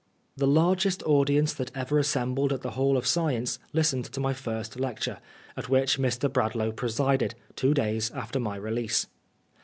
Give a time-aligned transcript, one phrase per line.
[0.35, 4.79] The largest audience that ever assembled at the Hall of Science listened to my first
[4.79, 5.19] lecttire,
[5.55, 6.27] at which Mr.
[6.27, 9.05] Bradlaugh presided^ two days after my release.